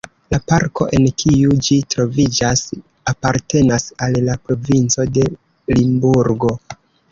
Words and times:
La 0.33 0.37
parko 0.51 0.85
en 0.99 1.03
kiu 1.23 1.57
ĝi 1.67 1.77
troviĝas 1.95 2.65
apartenas 3.13 3.87
al 4.07 4.19
la 4.31 4.39
provinco 4.49 5.09
de 5.19 5.29
Limburgo. 5.77 6.55